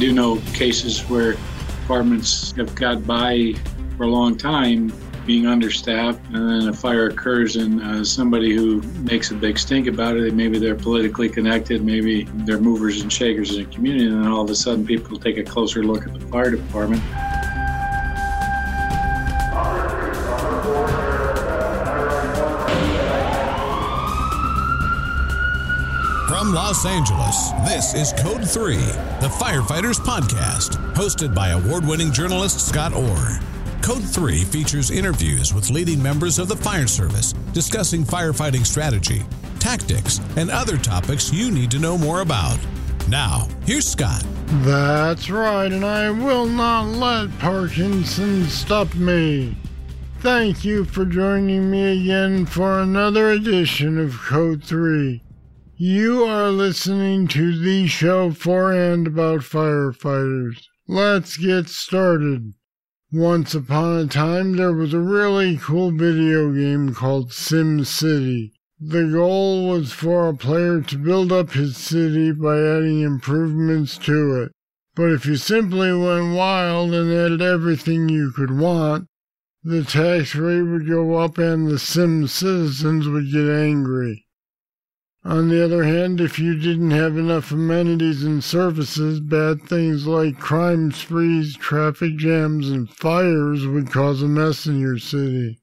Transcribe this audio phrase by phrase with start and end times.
[0.00, 1.36] do know cases where
[1.82, 3.52] departments have got by
[3.98, 4.90] for a long time
[5.26, 9.86] being understaffed, and then a fire occurs, and uh, somebody who makes a big stink
[9.86, 14.24] about it, maybe they're politically connected, maybe they're movers and shakers in the community, and
[14.24, 17.02] then all of a sudden people take a closer look at the fire department.
[26.52, 28.74] Los Angeles, this is Code 3,
[29.20, 33.38] the Firefighters Podcast, hosted by award winning journalist Scott Orr.
[33.82, 39.22] Code 3 features interviews with leading members of the fire service discussing firefighting strategy,
[39.60, 42.58] tactics, and other topics you need to know more about.
[43.08, 44.24] Now, here's Scott.
[44.64, 49.56] That's right, and I will not let Parkinson stop me.
[50.18, 55.22] Thank you for joining me again for another edition of Code 3.
[55.82, 60.66] You are listening to the show for and about firefighters.
[60.86, 62.52] Let's get started.
[63.10, 68.52] Once upon a time, there was a really cool video game called Sim City.
[68.78, 74.42] The goal was for a player to build up his city by adding improvements to
[74.42, 74.52] it.
[74.94, 79.06] But if you simply went wild and added everything you could want,
[79.64, 84.26] the tax rate would go up and the Sim citizens would get angry.
[85.24, 90.38] On the other hand, if you didn't have enough amenities and services, bad things like
[90.38, 95.60] crime sprees, traffic jams, and fires would cause a mess in your city.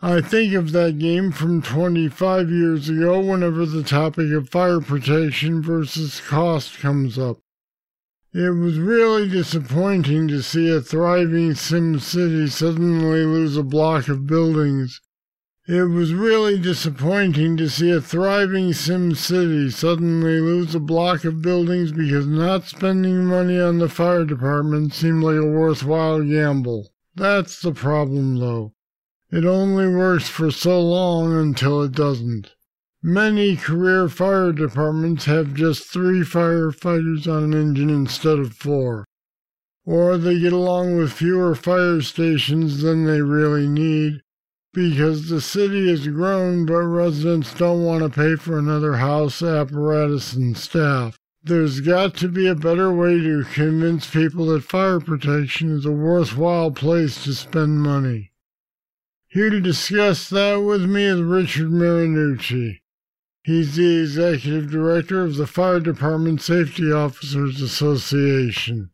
[0.00, 5.60] I think of that game from 25 years ago whenever the topic of fire protection
[5.60, 7.40] versus cost comes up.
[8.32, 14.26] It was really disappointing to see a thriving Sim City suddenly lose a block of
[14.26, 15.02] buildings
[15.66, 21.40] it was really disappointing to see a thriving Sim City suddenly lose a block of
[21.40, 26.92] buildings because not spending money on the fire department seemed like a worthwhile gamble.
[27.14, 28.74] That's the problem, though.
[29.30, 32.50] It only works for so long until it doesn't.
[33.02, 39.06] Many career fire departments have just three firefighters on an engine instead of four.
[39.86, 44.22] Or they get along with fewer fire stations than they really need,
[44.74, 50.34] because the city has grown, but residents don't want to pay for another house, apparatus,
[50.34, 51.16] and staff.
[51.42, 55.92] There's got to be a better way to convince people that fire protection is a
[55.92, 58.32] worthwhile place to spend money.
[59.28, 62.80] Here to discuss that with me is Richard Marinucci.
[63.42, 68.90] He's the executive director of the Fire Department Safety Officers Association.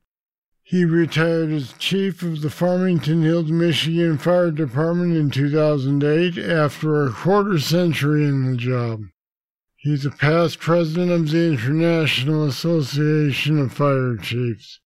[0.70, 7.10] He retired as chief of the Farmington Hills, Michigan Fire Department in 2008 after a
[7.10, 9.02] quarter century in the job.
[9.74, 14.78] He's a past president of the International Association of Fire Chiefs.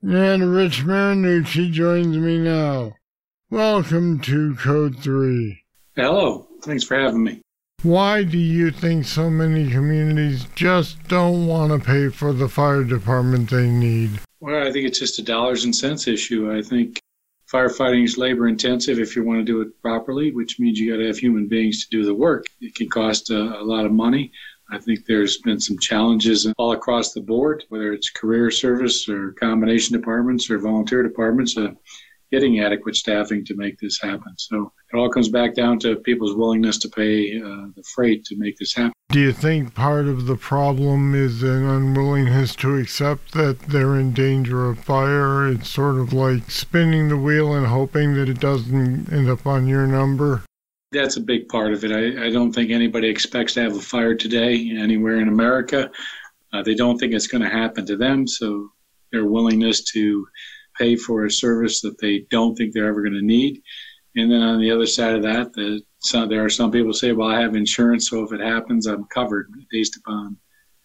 [0.00, 2.92] And Rich Marinucci joins me now.
[3.50, 5.60] Welcome to Code 3.
[5.96, 6.46] Hello.
[6.62, 7.42] Thanks for having me.
[7.82, 12.82] Why do you think so many communities just don't want to pay for the fire
[12.82, 14.18] department they need?
[14.40, 16.50] Well, I think it's just a dollars and cents issue.
[16.50, 16.98] I think
[17.52, 20.98] firefighting is labor intensive if you want to do it properly, which means you got
[20.98, 22.46] to have human beings to do the work.
[22.60, 24.32] It can cost a, a lot of money.
[24.70, 29.32] I think there's been some challenges all across the board, whether it's career service or
[29.32, 31.56] combination departments or volunteer departments.
[31.56, 31.72] Uh,
[32.32, 34.34] getting adequate staffing to make this happen.
[34.36, 38.36] So it all comes back down to people's willingness to pay uh, the freight to
[38.36, 38.92] make this happen.
[39.10, 44.12] Do you think part of the problem is an unwillingness to accept that they're in
[44.12, 45.46] danger of fire?
[45.46, 49.66] It's sort of like spinning the wheel and hoping that it doesn't end up on
[49.66, 50.42] your number.
[50.92, 51.92] That's a big part of it.
[51.92, 55.90] I, I don't think anybody expects to have a fire today anywhere in America.
[56.52, 58.70] Uh, they don't think it's going to happen to them, so
[59.12, 60.26] their willingness to
[60.78, 63.62] pay for a service that they don't think they're ever going to need.
[64.16, 65.82] And then on the other side of that, the,
[66.26, 69.50] there are some people say, well, I have insurance, so if it happens, I'm covered
[69.70, 70.38] based upon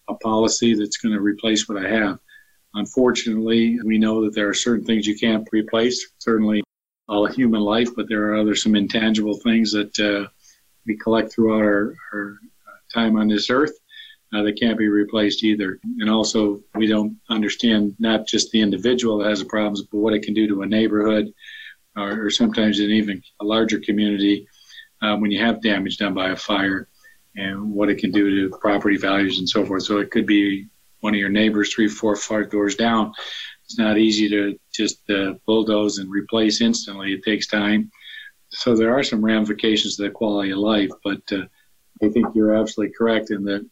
[0.09, 2.19] a policy that's going to replace what I have.
[2.73, 6.61] Unfortunately, we know that there are certain things you can't replace, certainly
[7.07, 10.27] all human life, but there are other some intangible things that uh,
[10.85, 12.37] we collect throughout our, our
[12.93, 13.77] time on this earth
[14.33, 15.79] uh, that can't be replaced either.
[15.99, 20.13] And also, we don't understand not just the individual that has the problems, but what
[20.13, 21.33] it can do to a neighborhood
[21.95, 24.47] or, or sometimes in even a larger community
[25.01, 26.87] uh, when you have damage done by a fire
[27.35, 29.83] and what it can do to property values and so forth.
[29.83, 30.67] So it could be
[30.99, 33.13] one of your neighbors three, four, five doors down.
[33.65, 37.13] It's not easy to just uh, bulldoze and replace instantly.
[37.13, 37.91] It takes time.
[38.49, 41.45] So there are some ramifications to the quality of life, but uh,
[42.03, 43.65] I think you're absolutely correct in that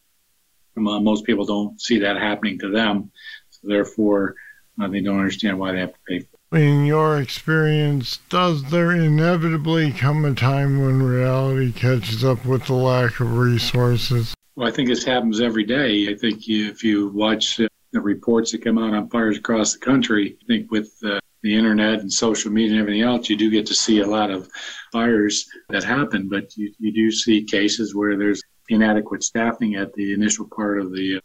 [0.76, 3.12] most people don't see that happening to them.
[3.50, 4.36] So therefore,
[4.82, 6.39] Uh, they don't understand why they have to pay for it.
[6.52, 12.74] In your experience, does there inevitably come a time when reality catches up with the
[12.74, 14.34] lack of resources?
[14.56, 16.08] Well, I think this happens every day.
[16.10, 19.80] I think if you watch uh, the reports that come out on fires across the
[19.80, 23.52] country, I think with uh, the internet and social media and everything else, you do
[23.52, 24.50] get to see a lot of
[24.92, 30.14] fires that happen, but you, you do see cases where there's inadequate staffing at the
[30.14, 31.22] initial part of the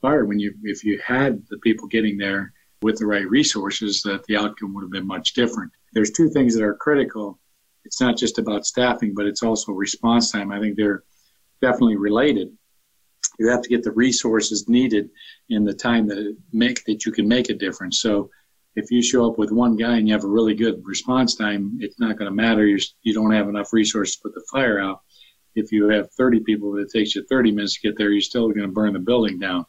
[0.00, 0.24] fire.
[0.24, 2.52] When you, if you had the people getting there
[2.82, 5.72] with the right resources, that the outcome would have been much different.
[5.92, 7.38] There's two things that are critical.
[7.84, 10.52] It's not just about staffing, but it's also response time.
[10.52, 11.04] I think they're
[11.60, 12.50] definitely related.
[13.38, 15.10] You have to get the resources needed
[15.48, 18.00] in the time that make that you can make a difference.
[18.00, 18.30] So
[18.76, 21.78] if you show up with one guy and you have a really good response time,
[21.80, 22.66] it's not going to matter.
[22.66, 25.02] You're, you don't have enough resources to put the fire out.
[25.54, 28.10] If you have 30 people, but it takes you 30 minutes to get there.
[28.10, 29.66] You're still going to burn the building down.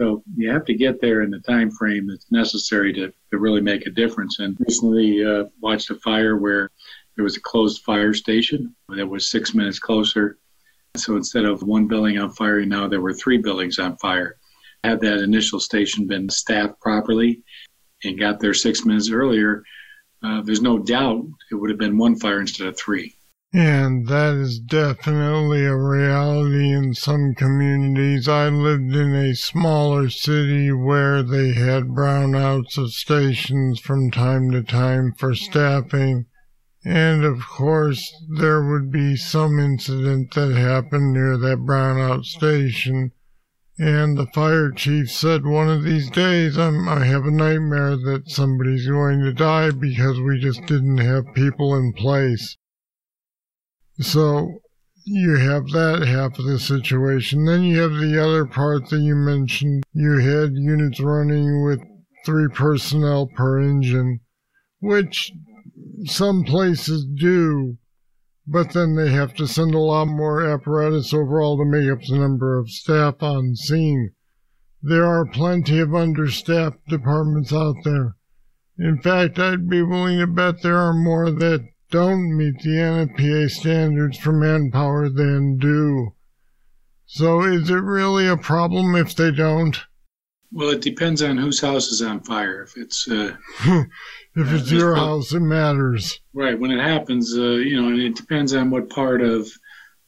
[0.00, 3.60] So you have to get there in the time frame that's necessary to, to really
[3.60, 4.38] make a difference.
[4.38, 6.70] And recently uh, watched a fire where
[7.16, 10.38] there was a closed fire station that was six minutes closer.
[10.96, 14.36] So instead of one building on fire, now there were three buildings on fire.
[14.84, 17.42] Had that initial station been staffed properly,
[18.04, 19.64] and got there six minutes earlier,
[20.22, 23.14] uh, there's no doubt it would have been one fire instead of three.
[23.52, 28.28] And that is definitely a reality in some communities.
[28.28, 34.62] I lived in a smaller city where they had brownouts of stations from time to
[34.62, 36.26] time for staffing.
[36.84, 43.12] And of course, there would be some incident that happened near that brownout station
[43.80, 48.28] and the fire chief said one of these days I'm, I have a nightmare that
[48.28, 52.56] somebody's going to die because we just didn't have people in place.
[54.00, 54.60] So
[55.04, 57.44] you have that half of the situation.
[57.44, 59.84] Then you have the other part that you mentioned.
[59.92, 61.80] You had units running with
[62.24, 64.20] three personnel per engine,
[64.80, 65.32] which
[66.04, 67.78] some places do
[68.50, 72.16] but then they have to send a lot more apparatus overall to make up the
[72.16, 74.12] number of staff on scene.
[74.80, 78.16] There are plenty of understaffed departments out there.
[78.78, 83.50] In fact, I'd be willing to bet there are more that don't meet the NFPA
[83.50, 86.14] standards for manpower than do.
[87.06, 89.78] So is it really a problem if they don't?
[90.52, 92.62] Well, it depends on whose house is on fire.
[92.62, 93.36] If it's uh,
[94.34, 96.20] if it's your house, it matters.
[96.32, 96.58] Right.
[96.58, 99.46] When it happens, uh, you know, and it depends on what part of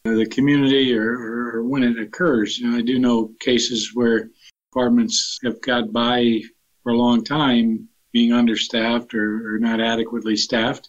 [0.07, 2.59] uh, the community or, or, or, when it occurs.
[2.59, 4.31] You know, I do know cases where
[4.73, 6.41] apartments have got by
[6.83, 10.89] for a long time being understaffed or, or not adequately staffed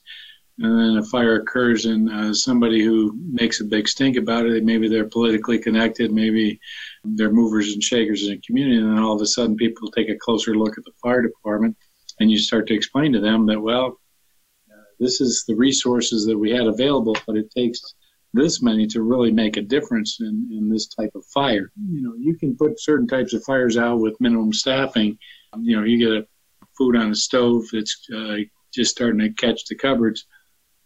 [0.62, 4.64] and then a fire occurs and uh, somebody who makes a big stink about it,
[4.64, 6.60] maybe they're politically connected, maybe
[7.04, 10.10] they're movers and shakers in the community, and then all of a sudden people take
[10.10, 11.76] a closer look at the fire department,
[12.20, 14.00] and you start to explain to them that, well,
[14.72, 17.82] uh, this is the resources that we had available, but it takes
[18.34, 21.72] this many to really make a difference in, in this type of fire.
[21.90, 25.18] You know, you can put certain types of fires out with minimum staffing.
[25.60, 26.28] You know, you get a
[26.78, 28.38] food on a stove that's uh,
[28.74, 30.28] just starting to catch the cupboards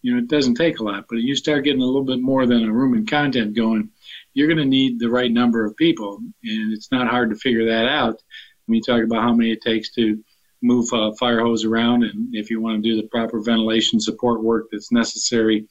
[0.05, 2.45] you know, it doesn't take a lot, but you start getting a little bit more
[2.45, 3.89] than a room and content going,
[4.35, 6.19] you're going to need the right number of people.
[6.43, 8.21] And it's not hard to figure that out
[8.67, 10.23] when you talk about how many it takes to
[10.61, 14.43] move a fire hose around and if you want to do the proper ventilation support
[14.43, 15.65] work that's necessary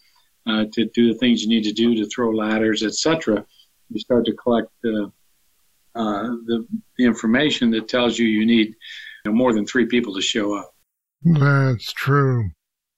[0.48, 3.46] uh, to do the things you need to do to throw ladders, etc.
[3.88, 5.04] You start to collect uh,
[5.94, 6.66] uh, the,
[6.98, 8.74] the information that tells you you need
[9.24, 10.74] you know, more than three people to show up.
[11.22, 12.50] That's true.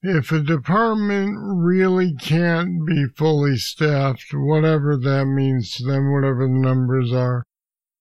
[0.03, 6.53] If a department really can't be fully staffed, whatever that means to them, whatever the
[6.53, 7.45] numbers are,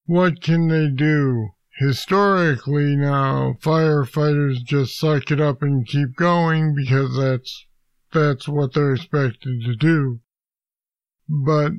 [0.06, 1.50] what can they do?
[1.80, 7.66] Historically now, firefighters just suck it up and keep going because that's
[8.14, 10.22] that's what they're expected to do.
[11.28, 11.74] But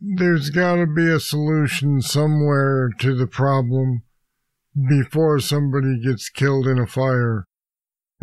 [0.00, 4.02] there's got to be a solution somewhere to the problem
[4.88, 7.46] before somebody gets killed in a fire.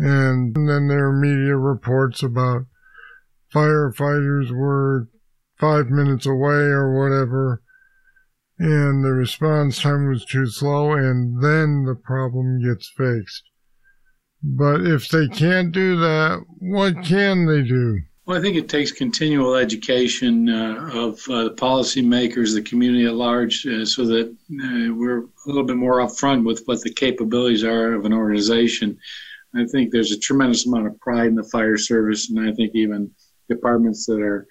[0.00, 2.62] And then there are media reports about
[3.54, 5.08] firefighters were
[5.58, 7.62] five minutes away or whatever,
[8.58, 13.42] and the response time was too slow, and then the problem gets fixed.
[14.42, 18.00] But if they can't do that, what can they do?
[18.24, 23.14] Well, I think it takes continual education uh, of uh, the policymakers, the community at
[23.14, 27.64] large, uh, so that uh, we're a little bit more upfront with what the capabilities
[27.64, 28.98] are of an organization.
[29.54, 32.72] I think there's a tremendous amount of pride in the fire service, and I think
[32.74, 33.10] even
[33.48, 34.46] departments that are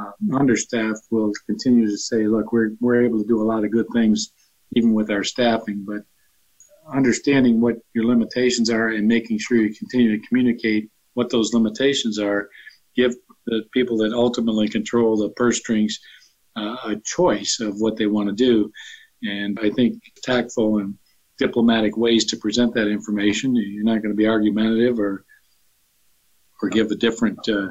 [0.00, 3.70] uh, understaffed will continue to say, "Look, we're we're able to do a lot of
[3.70, 4.32] good things,
[4.74, 6.04] even with our staffing." But
[6.92, 12.18] understanding what your limitations are and making sure you continue to communicate what those limitations
[12.18, 12.48] are,
[12.96, 13.14] give
[13.46, 15.98] the people that ultimately control the purse strings
[16.56, 18.70] uh, a choice of what they want to do.
[19.22, 20.96] And I think tactful and
[21.38, 23.54] diplomatic ways to present that information.
[23.54, 25.24] You're not going to be argumentative or
[26.60, 27.68] or give a different uh,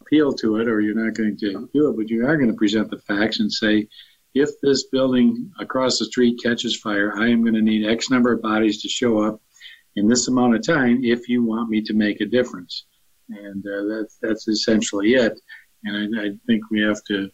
[0.00, 2.56] appeal to it, or you're not going to do it, but you are going to
[2.56, 3.86] present the facts and say,
[4.34, 8.32] if this building across the street catches fire, I am going to need X number
[8.32, 9.40] of bodies to show up
[9.94, 12.86] in this amount of time if you want me to make a difference.
[13.28, 15.40] And uh, that's, that's essentially it.
[15.84, 17.30] And I, I think we have to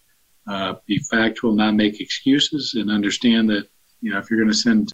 [0.47, 3.67] uh, be factual, not make excuses, and understand that,
[4.03, 4.93] you know, if you're going to send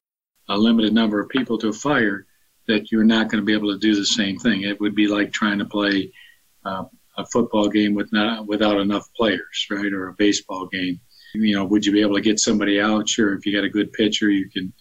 [0.49, 2.27] a limited number of people to a fire,
[2.67, 4.63] that you're not going to be able to do the same thing.
[4.63, 6.13] It would be like trying to play
[6.65, 6.85] uh,
[7.17, 11.01] a football game with not without enough players, right, or a baseball game.
[11.35, 13.09] You know, would you be able to get somebody out?
[13.09, 14.73] Sure, if you got a good pitcher, you can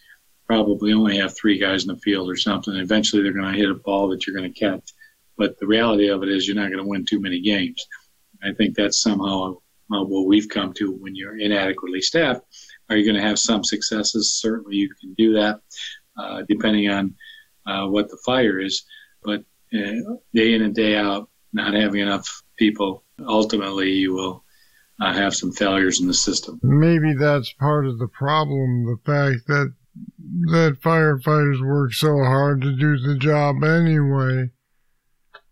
[0.48, 2.76] probably only have three guys in the field or something.
[2.76, 4.94] Eventually, they're going to hit a ball that you're going to catch.
[5.38, 7.86] But the reality of it is, you're not going to win too many games.
[8.44, 9.58] I think that's somehow
[9.94, 12.42] uh, what we've come to when you're inadequately staffed.
[12.90, 14.40] Are you going to have some successes?
[14.42, 15.62] Certainly, you can do that,
[16.18, 17.16] uh, depending on
[17.66, 18.84] uh, what the fire is.
[19.24, 19.42] But
[19.74, 24.44] uh, day in and day out, not having enough people, ultimately you will
[25.02, 26.60] uh, have some failures in the system.
[26.62, 29.74] Maybe that's part of the problem, the fact that
[30.52, 34.50] that firefighters work so hard to do the job anyway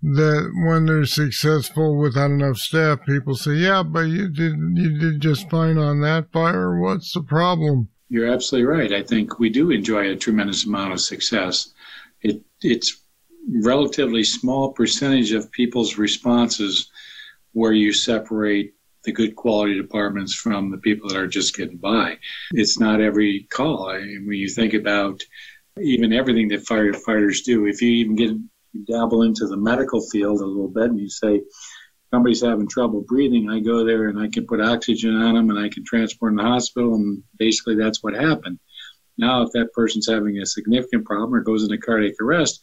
[0.03, 5.21] that when they're successful without enough staff, people say, "Yeah, but you did you did
[5.21, 6.77] just fine on that fire.
[6.77, 8.91] What's the problem?" You're absolutely right.
[8.91, 11.73] I think we do enjoy a tremendous amount of success.
[12.21, 13.01] It it's
[13.61, 16.91] relatively small percentage of people's responses
[17.53, 18.73] where you separate
[19.05, 22.17] the good quality departments from the people that are just getting by.
[22.51, 23.89] It's not every call.
[23.89, 25.21] I mean, when you think about
[25.81, 28.31] even everything that firefighters do, if you even get
[28.73, 31.41] you dabble into the medical field a little bit and you say
[32.13, 35.57] somebody's having trouble breathing, I go there and I can put oxygen on them and
[35.57, 38.59] I can transport them to the hospital, and basically that's what happened.
[39.17, 42.61] Now, if that person's having a significant problem or goes into cardiac arrest,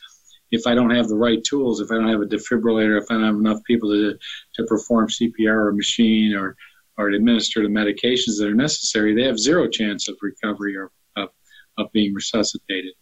[0.52, 3.14] if I don't have the right tools, if I don't have a defibrillator, if I
[3.14, 4.16] don't have enough people to,
[4.54, 6.56] to perform CPR or machine or,
[6.96, 10.90] or to administer the medications that are necessary, they have zero chance of recovery or
[11.16, 11.30] of,
[11.78, 12.94] of being resuscitated.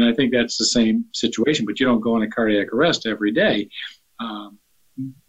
[0.00, 3.32] And I think that's the same situation, but you don't go into cardiac arrest every
[3.32, 3.68] day.
[4.18, 4.58] Um,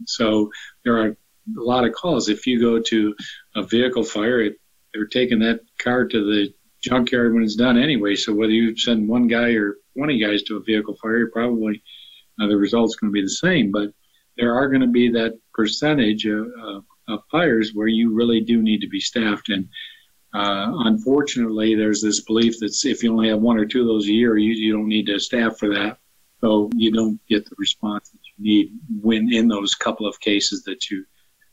[0.05, 0.49] so
[0.83, 1.15] there are a
[1.47, 2.29] lot of calls.
[2.29, 3.15] If you go to
[3.55, 4.55] a vehicle fire, it,
[4.93, 8.15] they're taking that car to the junkyard when it's done anyway.
[8.15, 11.81] So whether you send one guy or 20 guys to a vehicle fire, probably
[12.39, 13.71] uh, the result's going to be the same.
[13.71, 13.93] But
[14.37, 18.61] there are going to be that percentage of, of, of, fires where you really do
[18.61, 19.49] need to be staffed.
[19.49, 19.67] And
[20.33, 24.07] uh, unfortunately, there's this belief that if you only have one or two of those
[24.07, 25.97] a year, you, you don't need to staff for that.
[26.39, 28.71] So you don't get the response that you need
[29.01, 31.05] when in those couple of cases that you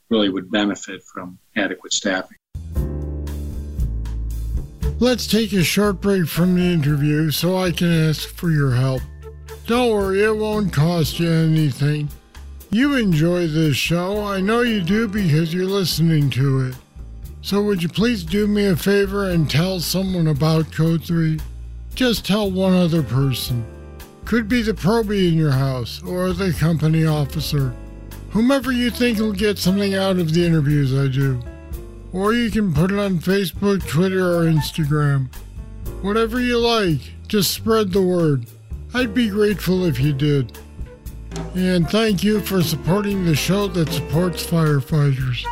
[0.08, 2.38] really would benefit from adequate staffing.
[5.00, 9.02] Let's take a short break from the interview so I can ask for your help.
[9.66, 12.08] Don't worry, it won't cost you anything.
[12.70, 16.75] You enjoy this show, I know you do because you're listening to it.
[17.49, 21.40] So would you please do me a favor and tell someone about Code 3?
[21.95, 23.64] Just tell one other person.
[24.26, 27.75] Could be the probie in your house or the company officer.
[28.33, 31.40] Whomever you think will get something out of the interviews I do.
[32.12, 35.35] Or you can put it on Facebook, Twitter, or Instagram.
[36.02, 38.45] Whatever you like, just spread the word.
[38.93, 40.59] I'd be grateful if you did.
[41.55, 45.47] And thank you for supporting the show that supports firefighters.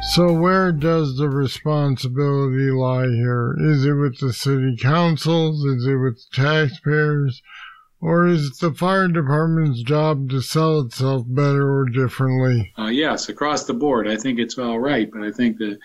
[0.00, 3.56] So, where does the responsibility lie here?
[3.58, 5.64] Is it with the city councils?
[5.64, 7.42] Is it with taxpayers?
[8.00, 12.72] Or is it the fire department's job to sell itself better or differently?
[12.78, 14.06] Uh, yes, across the board.
[14.06, 15.78] I think it's all right, but I think the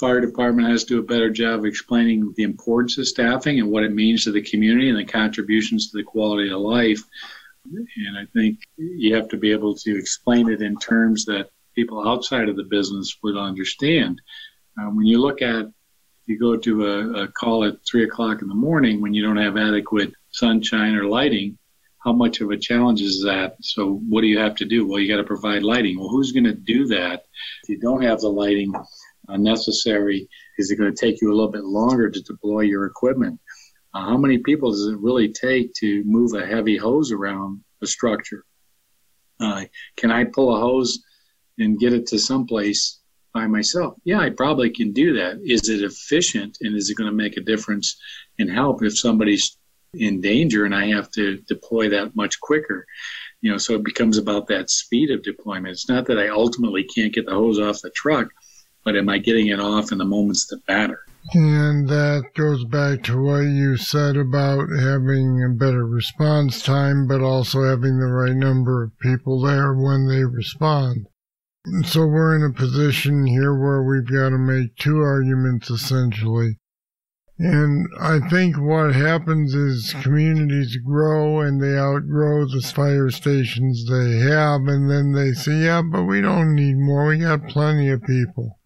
[0.00, 3.70] fire department has to do a better job of explaining the importance of staffing and
[3.70, 7.02] what it means to the community and the contributions to the quality of life.
[7.66, 12.08] And I think you have to be able to explain it in terms that people
[12.08, 14.20] outside of the business would understand.
[14.78, 15.66] Uh, when you look at,
[16.26, 19.36] you go to a, a call at three o'clock in the morning when you don't
[19.36, 21.58] have adequate sunshine or lighting,
[21.98, 23.56] how much of a challenge is that?
[23.60, 24.86] So what do you have to do?
[24.86, 25.98] Well, you got to provide lighting.
[25.98, 27.24] Well, who's going to do that
[27.62, 28.72] if you don't have the lighting
[29.28, 30.28] uh, necessary?
[30.58, 33.38] Is it going to take you a little bit longer to deploy your equipment?
[33.92, 37.86] Uh, how many people does it really take to move a heavy hose around a
[37.86, 38.44] structure?
[39.38, 39.64] Uh,
[39.96, 41.02] can I pull a hose
[41.60, 42.98] and get it to someplace
[43.32, 43.94] by myself.
[44.04, 45.38] Yeah, I probably can do that.
[45.44, 47.96] Is it efficient and is it going to make a difference
[48.38, 49.56] and help if somebody's
[49.94, 52.86] in danger and I have to deploy that much quicker?
[53.40, 55.72] You know, so it becomes about that speed of deployment.
[55.72, 58.28] It's not that I ultimately can't get the hose off the truck,
[58.84, 61.04] but am I getting it off in the moments that matter?
[61.34, 67.20] And that goes back to what you said about having a better response time, but
[67.20, 71.06] also having the right number of people there when they respond.
[71.84, 76.58] So we're in a position here where we've got to make two arguments essentially.
[77.38, 84.18] And I think what happens is communities grow and they outgrow the fire stations they
[84.18, 87.08] have, and then they say, yeah, but we don't need more.
[87.08, 88.58] We got plenty of people.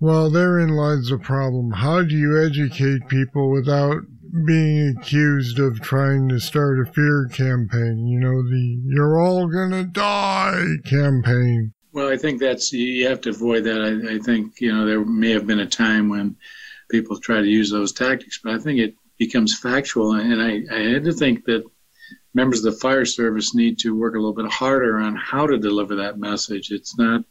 [0.00, 1.70] Well, therein lies the problem.
[1.72, 4.02] How do you educate people without
[4.44, 8.06] being accused of trying to start a fear campaign?
[8.06, 11.74] You know, the you're all gonna die campaign.
[11.94, 13.80] Well, I think that's you have to avoid that.
[13.80, 16.36] I, I think you know there may have been a time when
[16.90, 20.80] people try to use those tactics, but I think it becomes factual, and I, I
[20.92, 21.62] had to think that
[22.34, 25.56] members of the fire service need to work a little bit harder on how to
[25.56, 26.72] deliver that message.
[26.72, 27.22] It's not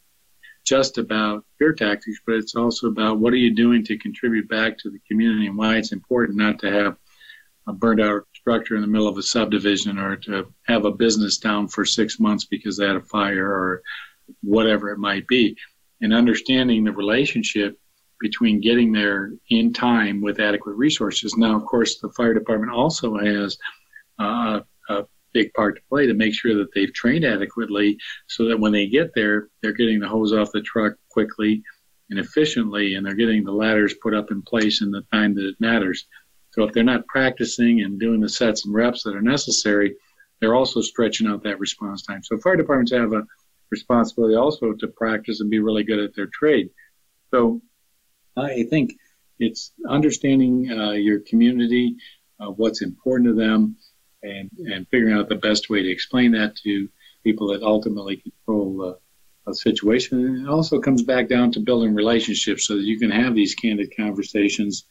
[0.63, 4.77] just about fear tactics, but it's also about what are you doing to contribute back
[4.77, 6.96] to the community and why it's important not to have
[7.67, 11.38] a burned out structure in the middle of a subdivision or to have a business
[11.38, 13.84] down for six months because they had a fire or
[14.42, 15.56] whatever it might be.
[16.01, 17.80] And understanding the relationship
[18.20, 21.36] between getting there in time with adequate resources.
[21.38, 23.58] Now, of course, the fire department also has
[24.20, 25.03] uh, a
[25.34, 28.88] big part to play to make sure that they've trained adequately so that when they
[28.88, 31.62] get there, they're getting the hose off the truck quickly
[32.10, 35.48] and efficiently, and they're getting the ladders put up in place in the time that
[35.48, 36.06] it matters.
[36.51, 39.96] So if they're not practicing and doing the sets and reps that are necessary,
[40.39, 42.22] they're also stretching out that response time.
[42.24, 43.24] So fire departments have a
[43.77, 46.68] responsibility also to practice and be really good at their trade.
[47.32, 47.62] So
[48.38, 48.88] I think
[49.39, 49.63] it's
[49.98, 51.96] understanding uh, your community,
[52.39, 53.75] uh, what's important to them,
[54.22, 56.74] and, and figuring out the best way to explain that to
[57.24, 60.25] people that ultimately control uh, a situation.
[60.25, 63.55] And it also comes back down to building relationships so that you can have these
[63.55, 64.86] candid conversations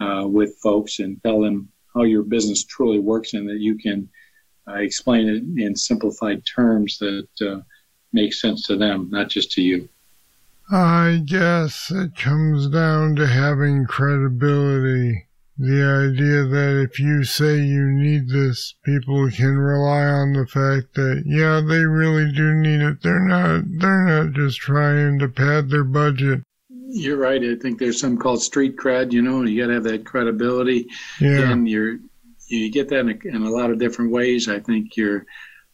[0.00, 4.08] uh, with folks and tell them how your business truly works and that you can
[4.68, 7.28] uh, explain it in simplified terms that
[8.14, 9.88] uh, make sense to them, not just to you.
[10.70, 17.86] I guess it comes down to having credibility the idea that if you say you
[17.86, 23.02] need this, people can rely on the fact that yeah, they really do need it.
[23.02, 26.42] They're not they're not just trying to pad their budget.
[26.68, 27.42] You're right.
[27.42, 29.12] I think there's some called street cred.
[29.12, 30.88] You know, you got to have that credibility.
[31.20, 31.52] Yeah.
[31.52, 31.98] And you're
[32.48, 34.48] you get that in a, in a lot of different ways.
[34.48, 35.24] I think your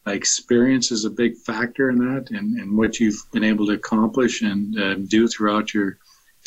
[0.06, 4.42] experience is a big factor in that, and, and what you've been able to accomplish
[4.42, 5.98] and uh, do throughout your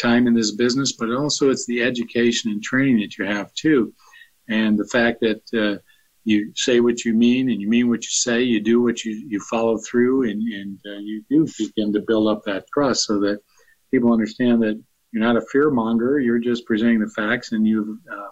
[0.01, 3.93] time in this business, but also it's the education and training that you have too,
[4.49, 5.79] and the fact that uh,
[6.25, 9.11] you say what you mean and you mean what you say, you do what you
[9.27, 13.19] you follow through, and and uh, you do begin to build up that trust so
[13.19, 13.39] that
[13.91, 17.99] people understand that you're not a fear monger, you're just presenting the facts, and you've
[18.11, 18.29] uh,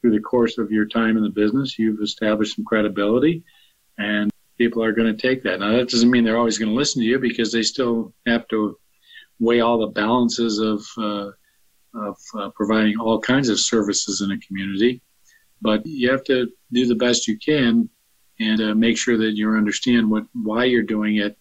[0.00, 3.42] through the course of your time in the business, you've established some credibility,
[3.98, 5.60] and people are going to take that.
[5.60, 8.46] Now that doesn't mean they're always going to listen to you because they still have
[8.48, 8.78] to
[9.38, 11.30] weigh all the balances of uh,
[11.94, 15.00] of uh, providing all kinds of services in a community.
[15.62, 17.88] But you have to do the best you can
[18.38, 21.36] and uh, make sure that you understand what why you're doing it,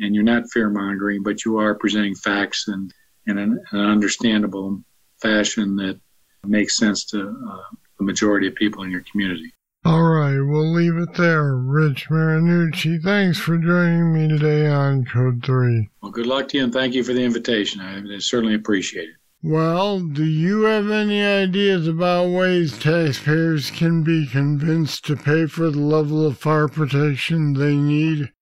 [0.00, 2.92] and you're not fear mongering, but you are presenting facts and
[3.26, 4.80] in an, an understandable
[5.20, 5.98] fashion that
[6.44, 9.52] makes sense to uh, the majority of people in your community.
[9.86, 11.54] All right, we'll leave it there.
[11.54, 15.88] Rich Marinucci, thanks for joining me today on Code 3.
[16.02, 17.80] Well, good luck to you and thank you for the invitation.
[17.80, 19.14] I certainly appreciate it.
[19.44, 25.70] Well, do you have any ideas about ways taxpayers can be convinced to pay for
[25.70, 28.32] the level of fire protection they need?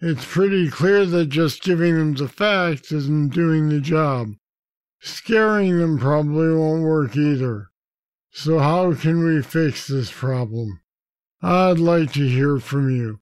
[0.00, 4.34] It's pretty clear that just giving them the facts isn't doing the job.
[5.00, 7.69] Scaring them probably won't work either.
[8.32, 10.80] So, how can we fix this problem?
[11.42, 13.20] I'd like to hear from you.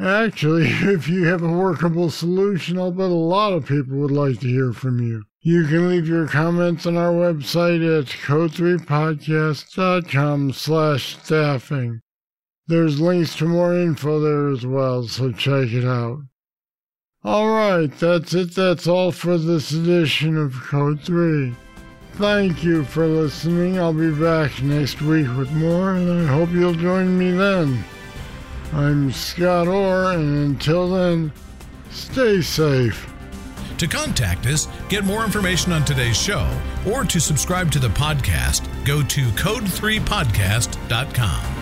[0.00, 4.40] Actually, if you have a workable solution, I'll bet a lot of people would like
[4.40, 5.24] to hear from you.
[5.40, 12.00] You can leave your comments on our website at code3podcast.com slash staffing.
[12.66, 16.22] There's links to more info there as well, so check it out.
[17.24, 18.54] All right, that's it.
[18.54, 21.54] That's all for this edition of Code 3.
[22.18, 23.78] Thank you for listening.
[23.78, 27.84] I'll be back next week with more, and I hope you'll join me then.
[28.72, 31.32] I'm Scott Orr, and until then,
[31.90, 33.08] stay safe.
[33.78, 36.50] To contact us, get more information on today's show,
[36.90, 41.57] or to subscribe to the podcast, go to code3podcast.com.